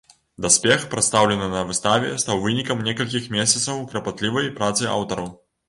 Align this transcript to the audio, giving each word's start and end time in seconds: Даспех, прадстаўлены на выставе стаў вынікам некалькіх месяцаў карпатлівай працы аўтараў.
Даспех, 0.43 0.85
прадстаўлены 0.93 1.49
на 1.51 1.61
выставе 1.73 2.09
стаў 2.25 2.41
вынікам 2.47 2.83
некалькіх 2.89 3.29
месяцаў 3.39 3.87
карпатлівай 3.95 4.53
працы 4.59 4.93
аўтараў. 4.99 5.33